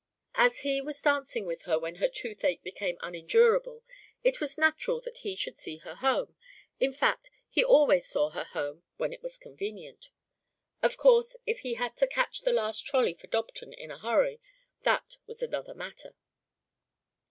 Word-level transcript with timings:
As 0.33 0.61
he 0.61 0.81
was 0.81 0.99
dancing 0.99 1.45
with 1.45 1.61
her 1.69 1.77
when 1.77 1.97
her 1.97 2.07
toothache 2.07 2.63
became 2.63 2.97
unendurable, 3.01 3.83
it 4.23 4.41
was 4.41 4.57
natural 4.57 4.99
that 5.01 5.19
he 5.19 5.35
should 5.35 5.59
see 5.59 5.77
her 5.77 5.93
home; 5.93 6.35
in 6.79 6.91
fact, 6.91 7.29
he 7.47 7.63
always 7.63 8.07
saw 8.09 8.31
her 8.31 8.45
home 8.45 8.81
when 8.97 9.13
it 9.13 9.21
was 9.21 9.37
convenient. 9.37 10.09
Of 10.81 10.97
course 10.97 11.37
if 11.45 11.59
he 11.59 11.75
had 11.75 11.97
to 11.97 12.07
catch 12.07 12.41
the 12.41 12.51
last 12.51 12.83
trolley 12.83 13.13
for 13.13 13.27
Dobton 13.27 13.73
in 13.73 13.91
a 13.91 13.99
hurry, 13.99 14.41
that 14.81 15.17
was 15.27 15.43
another 15.43 15.75
matter. 15.75 16.15